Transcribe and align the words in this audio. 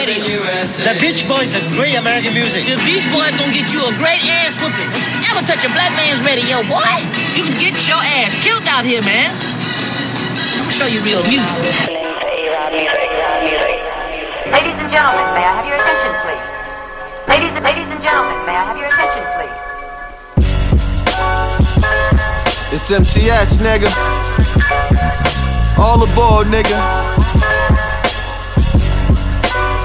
The 0.00 0.96
Beach 0.96 1.28
Boys 1.28 1.52
are 1.52 1.60
great 1.76 1.92
American 1.92 2.32
music. 2.32 2.64
The 2.64 2.80
Beach 2.88 3.04
Boys 3.12 3.36
gonna 3.36 3.52
get 3.52 3.68
you 3.68 3.84
a 3.84 3.92
great 4.00 4.24
ass 4.32 4.56
whooping. 4.56 4.88
Don't 4.96 5.20
you 5.20 5.28
ever 5.36 5.44
touch 5.44 5.60
a 5.60 5.68
black 5.76 5.92
man's 5.92 6.24
radio, 6.24 6.64
boy. 6.64 6.88
You 7.36 7.44
can 7.44 7.52
get 7.60 7.76
your 7.84 8.00
ass 8.00 8.32
killed 8.40 8.64
out 8.64 8.88
here, 8.88 9.02
man. 9.04 9.28
I'm 10.56 10.64
gonna 10.64 10.72
show 10.72 10.86
you 10.88 11.04
real 11.04 11.20
music. 11.28 11.52
Ladies 14.48 14.72
and 14.80 14.88
gentlemen, 14.88 15.28
may 15.36 15.44
I 15.44 15.52
have 15.60 15.68
your 15.68 15.76
attention, 15.76 16.16
please? 16.24 16.48
Ladies, 17.28 17.52
ladies 17.60 17.92
and 17.92 18.00
gentlemen, 18.00 18.40
may 18.48 18.56
I 18.56 18.64
have 18.72 18.80
your 18.80 18.88
attention, 18.88 19.20
please? 19.36 19.52
It's 22.72 22.88
MTS, 22.88 23.60
nigga. 23.60 23.92
All 25.76 26.02
aboard, 26.02 26.46
nigga. 26.46 27.09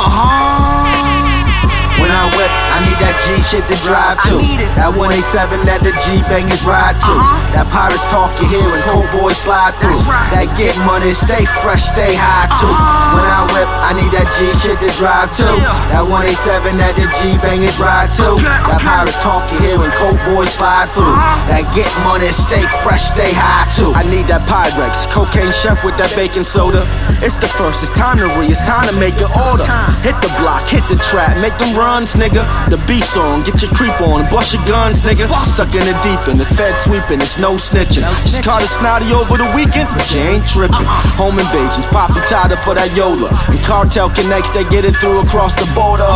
Uh 0.00 0.08
huh. 0.08 2.00
When 2.00 2.10
I 2.10 2.24
whip, 2.32 2.48
I 2.48 2.80
need 2.88 2.96
that 3.04 3.19
G 3.30 3.38
shit 3.42 3.64
to 3.70 3.78
drive 3.86 4.18
to. 4.26 4.42
That 4.74 4.90
187 4.98 5.62
that 5.62 5.86
the 5.86 5.94
G 6.02 6.18
bangers 6.26 6.66
ride 6.66 6.98
to. 6.98 7.14
That 7.54 7.70
pirates 7.70 8.02
talk 8.10 8.34
you 8.42 8.50
hear 8.50 8.66
and 8.66 8.82
cold 8.90 9.06
boys 9.14 9.38
slide 9.38 9.70
through. 9.78 10.02
That 10.34 10.50
get 10.58 10.74
money, 10.82 11.14
stay 11.14 11.46
fresh, 11.62 11.94
stay 11.94 12.10
high 12.18 12.50
too. 12.58 12.66
When 12.66 13.22
I 13.22 13.46
whip, 13.54 13.70
I 13.86 13.94
need 13.94 14.10
that 14.10 14.26
G 14.34 14.50
shit 14.58 14.82
to 14.82 14.90
drive 14.98 15.30
to. 15.30 15.46
That 15.94 16.10
187 16.10 16.74
that 16.82 16.98
the 16.98 17.06
G 17.22 17.38
bangers 17.38 17.78
ride 17.78 18.10
to. 18.18 18.34
That 18.66 18.82
pirates 18.82 19.14
talk 19.22 19.46
you 19.54 19.62
hear 19.62 19.78
and 19.78 19.94
cold 19.94 20.18
boys 20.26 20.50
slide 20.50 20.90
through. 20.90 21.14
That 21.46 21.70
get 21.70 21.86
money, 22.02 22.34
stay 22.34 22.66
fresh, 22.82 23.14
stay 23.14 23.30
high 23.30 23.70
too. 23.70 23.94
I 23.94 24.02
need 24.10 24.26
that 24.26 24.42
Pyrex, 24.50 25.06
cocaine 25.06 25.54
chef 25.54 25.86
with 25.86 25.94
that 26.02 26.10
baking 26.18 26.42
soda. 26.42 26.82
It's 27.22 27.38
the 27.38 27.46
first, 27.46 27.86
it's 27.86 27.94
time 27.94 28.18
to 28.18 28.26
re, 28.34 28.50
it's 28.50 28.66
time 28.66 28.90
to 28.90 28.94
make 28.98 29.14
an 29.22 29.30
order. 29.46 29.70
Hit 30.02 30.18
the 30.18 30.34
block, 30.42 30.66
hit 30.66 30.82
the 30.90 30.98
trap, 30.98 31.38
make 31.38 31.54
them 31.62 31.70
runs, 31.78 32.18
nigga. 32.18 32.42
The 32.66 32.80
beef 32.90 33.06
song, 33.20 33.44
get 33.44 33.60
your 33.60 33.72
creep 33.76 33.96
on, 34.00 34.24
bust 34.32 34.56
your 34.56 34.64
guns, 34.64 35.04
nigga. 35.04 35.28
Stuck 35.44 35.72
in 35.76 35.84
the 35.84 35.96
deep 36.00 36.20
end, 36.28 36.40
the 36.40 36.48
Fed 36.56 36.72
sweeping, 36.80 37.20
it's 37.20 37.36
no 37.36 37.60
snitching. 37.60 38.04
Just 38.24 38.40
caught 38.42 38.64
a 38.64 38.68
snotty 38.68 39.12
over 39.12 39.36
the 39.36 39.48
weekend, 39.52 39.88
but 39.92 40.08
you 40.08 40.20
ain't 40.24 40.44
tripping. 40.48 40.88
Home 41.20 41.36
invasions, 41.36 41.84
poppin' 41.92 42.24
tighter 42.24 42.56
for 42.56 42.72
that 42.72 42.88
Yola. 42.96 43.28
And 43.52 43.60
cartel 43.68 44.08
connects, 44.08 44.50
they 44.56 44.64
get 44.72 44.88
it 44.88 44.96
through 44.96 45.20
across 45.20 45.52
the 45.54 45.68
border. 45.76 46.08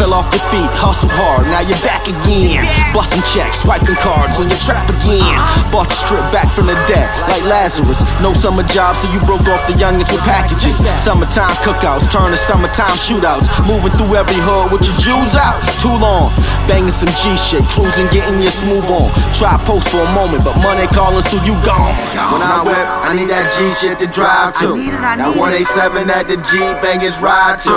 Fell 0.00 0.16
off 0.16 0.32
your 0.32 0.44
feet, 0.48 0.70
hustle 0.80 1.12
hard, 1.12 1.44
now 1.52 1.60
you're 1.60 1.80
back 1.84 2.08
again. 2.08 2.64
Bustin' 2.96 3.24
checks, 3.28 3.68
swiping 3.68 3.98
cards 4.00 4.40
on 4.40 4.48
your 4.48 4.60
trap 4.64 4.88
again. 4.88 5.36
Bought 5.68 5.92
the 5.92 5.98
strip 5.98 6.24
back 6.32 6.48
from 6.48 6.72
the 6.72 6.76
dead, 6.88 7.04
like 7.28 7.44
Lazarus. 7.44 8.00
No 8.24 8.32
summer 8.32 8.64
job, 8.72 8.96
so 8.96 9.12
you 9.12 9.20
broke 9.28 9.44
off 9.52 9.60
the 9.68 9.76
youngest 9.76 10.08
with 10.08 10.24
packages. 10.24 10.80
Summertime 11.04 11.52
cookouts, 11.60 12.08
turn 12.08 12.32
to 12.32 12.40
summertime 12.40 12.96
shootouts. 12.96 13.52
Moving 13.68 13.92
through 14.00 14.16
every 14.16 14.40
hood 14.40 14.72
with 14.72 14.88
your 14.88 14.96
Jews 14.96 15.36
out. 15.36 15.60
Too 15.82 15.92
long, 16.00 16.32
banging 16.66 16.90
some 16.90 17.10
G 17.20 17.34
shit, 17.36 17.64
cruising, 17.70 18.06
getting 18.10 18.40
your 18.42 18.50
smooth 18.50 18.84
on. 18.90 19.08
Try 19.34 19.56
post 19.64 19.88
for 19.90 20.02
a 20.02 20.10
moment, 20.14 20.44
but 20.44 20.56
money 20.62 20.86
calling, 20.92 21.22
so 21.22 21.38
you 21.46 21.54
gone. 21.64 21.94
When 22.32 22.42
I 22.42 22.62
whip, 22.62 22.86
I 23.06 23.14
need 23.14 23.30
that 23.30 23.52
G 23.54 23.70
shit 23.78 23.98
to 24.02 24.06
drive 24.06 24.54
to. 24.60 24.74
That 24.76 25.34
187 25.36 26.06
that 26.08 26.26
the 26.28 26.36
G 26.48 26.58
bangers 26.82 27.18
ride 27.18 27.58
to. 27.66 27.74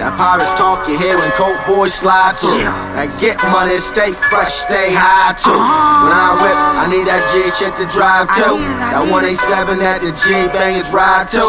That 0.00 0.14
pirates 0.16 0.52
talk 0.54 0.86
you 0.88 0.98
hear 0.98 1.16
when 1.16 1.30
coke 1.32 1.58
boys 1.66 1.94
slide 1.94 2.36
through. 2.36 2.64
That 2.96 3.08
get 3.20 3.40
money, 3.50 3.78
stay 3.78 4.12
fresh, 4.12 4.52
stay 4.52 4.92
high 4.92 5.32
too. 5.34 5.52
When 5.52 6.12
I 6.12 6.36
whip, 6.40 6.56
I 6.56 6.84
need 6.92 7.06
that 7.08 7.24
G 7.32 7.48
shit 7.56 7.72
to 7.80 7.86
drive 7.88 8.28
to. 8.36 8.60
That 8.92 9.08
187 9.08 9.80
that 9.80 10.04
the 10.04 10.12
G 10.24 10.46
bangers 10.52 10.92
ride 10.92 11.28
to. 11.32 11.44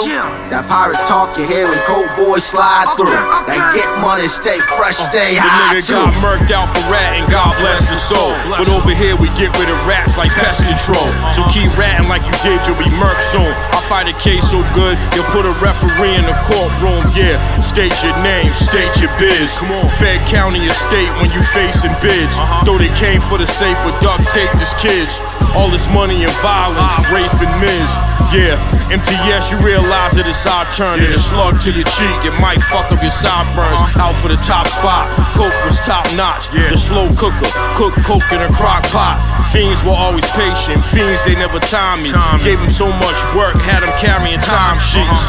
That 0.49 0.63
pirates 0.71 1.03
talk 1.03 1.35
you 1.37 1.45
hear 1.45 1.67
when 1.67 1.79
coke 1.83 2.09
boys 2.15 2.47
slide 2.47 2.87
through. 2.95 3.11
That 3.47 3.59
get 3.75 3.89
money, 3.99 4.27
stay 4.27 4.59
fresh, 4.79 4.95
stay 4.95 5.35
The 5.35 5.43
high 5.43 5.75
nigga 5.75 5.83
too. 5.83 5.99
got 5.99 6.13
murked 6.23 6.46
out 6.51 6.69
for 6.71 6.83
rat 6.91 7.17
and 7.19 7.25
God 7.31 7.55
bless 7.59 7.89
the 7.89 7.97
soul. 7.97 8.31
But 8.51 8.69
over 8.69 8.91
here 8.93 9.15
we 9.15 9.27
get 9.35 9.51
rid 9.57 9.69
of 9.69 9.77
rats 9.87 10.17
like 10.17 10.31
pest 10.33 10.63
control. 10.63 11.07
So 11.35 11.43
keep 11.51 11.69
ratting 11.75 12.07
like 12.07 12.23
you 12.23 12.35
did, 12.43 12.59
you'll 12.65 12.79
be 12.79 12.89
murked 12.99 13.23
soon. 13.23 13.47
I 13.73 13.79
fight 13.87 14.07
a 14.07 14.15
case 14.19 14.51
so 14.51 14.63
good, 14.73 14.95
you'll 15.13 15.27
put 15.35 15.45
a 15.45 15.53
referee 15.59 16.15
in 16.15 16.25
the 16.25 16.37
courtroom. 16.47 17.03
Yeah, 17.15 17.39
state 17.59 17.93
your 18.03 18.15
name, 18.23 18.49
state 18.51 18.91
your 18.99 19.11
biz. 19.19 19.57
Come 19.59 19.71
on, 19.75 19.87
Fed 19.99 20.19
County 20.31 20.63
Estate 20.67 21.09
when 21.19 21.29
you 21.31 21.41
facing 21.51 21.93
bids. 21.99 22.39
Uh-huh. 22.39 22.63
Though 22.63 22.79
they 22.79 22.91
came 22.99 23.19
for 23.19 23.37
the 23.37 23.47
safe, 23.47 23.77
but 23.83 23.95
duct 23.99 24.23
tape 24.31 24.51
this 24.59 24.73
kids. 24.79 25.19
All 25.55 25.69
this 25.69 25.87
money 25.91 26.23
and 26.23 26.33
violence, 26.43 26.95
ah. 26.97 27.13
rape 27.13 27.33
and 27.43 27.53
Miz. 27.59 27.89
Yeah, 28.35 28.59
MTS, 28.91 29.51
you 29.51 29.57
realize 29.63 30.19
that 30.19 30.27
it's 30.27 30.43
our 30.43 30.67
turn. 30.75 30.99
And 30.99 31.07
a 31.07 31.19
slug 31.19 31.59
to 31.63 31.71
your 31.71 31.87
cheek, 31.95 32.19
it 32.27 32.35
might 32.43 32.59
fuck 32.67 32.91
up 32.91 32.99
your 32.99 33.13
sideburns. 33.13 33.71
Uh-huh. 33.71 34.11
Out 34.11 34.15
for 34.19 34.27
the 34.27 34.39
top 34.43 34.67
spot, 34.67 35.07
Coke 35.35 35.55
was 35.77 35.85
top 35.85 36.05
notch. 36.17 36.49
The 36.49 36.77
slow 36.77 37.09
cooker, 37.15 37.49
cook 37.75 37.93
coke 38.03 38.25
in 38.31 38.41
a 38.41 38.51
crock 38.53 38.83
pot. 38.89 39.21
Fiends 39.53 39.83
were 39.83 39.95
always 39.95 40.25
patient, 40.33 40.81
fiends 40.83 41.21
they 41.23 41.35
never 41.35 41.59
time 41.59 42.03
me. 42.03 42.11
Gave 42.43 42.59
them 42.59 42.71
so 42.71 42.87
much 42.87 43.19
work, 43.35 43.55
had 43.61 43.81
them 43.83 43.93
carrying 44.01 44.37
uh-huh. 44.41 44.57
time 44.57 44.77
sheets. 44.81 45.23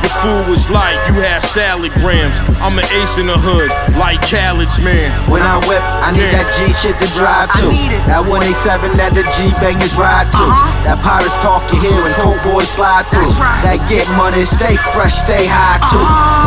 Your 0.00 0.08
food 0.24 0.48
was 0.48 0.72
light, 0.72 0.96
you 1.12 1.20
had 1.20 1.44
salad 1.44 1.92
grams. 2.00 2.32
I'm 2.64 2.72
an 2.80 2.88
ace 2.96 3.20
in 3.20 3.28
the 3.28 3.36
hood, 3.36 3.68
like 4.00 4.16
Khaled's 4.24 4.80
man. 4.80 5.12
When 5.28 5.44
I 5.44 5.60
whip, 5.68 5.84
I 6.00 6.16
need 6.16 6.24
Yeah. 6.24 6.40
that 6.40 6.48
G 6.56 6.72
shit 6.72 6.96
to 6.96 7.08
drive 7.20 7.52
to. 7.60 7.68
That 8.08 8.24
187 8.24 8.96
that 8.96 9.12
the 9.12 9.28
G 9.36 9.52
bangers 9.60 9.92
ride 10.00 10.24
to. 10.40 10.44
That 10.88 10.96
pirates 11.04 11.36
talk 11.44 11.60
you 11.68 11.84
hear 11.84 12.00
and 12.00 12.16
coke 12.16 12.40
boys 12.48 12.64
slide 12.72 13.04
through. 13.12 13.28
That 13.60 13.76
get 13.92 14.08
money, 14.16 14.40
stay 14.40 14.80
fresh, 14.96 15.20
stay 15.20 15.44
high 15.44 15.76
too. 15.92 16.00
When 16.00 16.39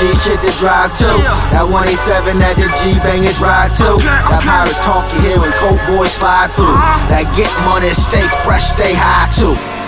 G 0.00 0.14
shit 0.16 0.40
to 0.40 0.50
drive 0.56 0.96
to. 0.96 1.04
That 1.52 1.68
187 1.68 2.40
that 2.40 2.56
the 2.56 2.72
G 2.80 2.96
bangers 3.04 3.36
ride 3.36 3.68
to. 3.84 4.00
That 4.00 4.40
pirate 4.48 4.80
talk 4.80 5.04
you 5.12 5.20
hear 5.20 5.36
and 5.36 5.52
coke 5.60 5.76
boys 5.92 6.16
slide 6.16 6.48
through. 6.56 6.72
Uh-huh. 6.72 7.12
That 7.12 7.28
get 7.36 7.52
money, 7.68 7.92
stay 7.92 8.24
fresh, 8.40 8.64
stay 8.72 8.96
high 8.96 9.28
too. 9.36 9.79